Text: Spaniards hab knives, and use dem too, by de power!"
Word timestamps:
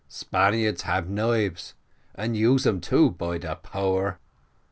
Spaniards 0.07 0.81
hab 0.81 1.07
knives, 1.09 1.75
and 2.15 2.35
use 2.35 2.63
dem 2.63 2.81
too, 2.81 3.11
by 3.11 3.37
de 3.37 3.55
power!" 3.57 4.17